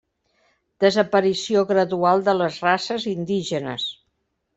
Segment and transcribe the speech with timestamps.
[0.85, 3.87] Desaparició gradual de les races indígenes.